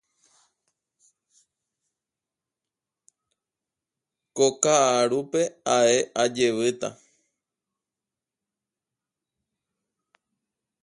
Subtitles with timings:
[4.35, 5.41] Ko ka'arúpe
[5.77, 6.89] ae ajevýta.